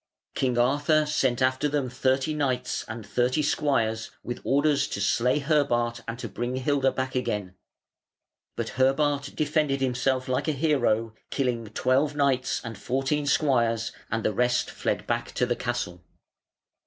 [0.33, 6.01] King Arthur sent after them thirty knights and thirty squires, with orders to slay Herbart
[6.07, 7.53] and to bring Hilda back again;
[8.55, 14.33] but Herbart defended himself like a hero, killing twelve knights and fourteen squires: and the
[14.33, 16.03] rest fled back to the castle.